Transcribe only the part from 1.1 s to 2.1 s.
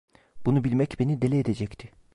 deli edecekti.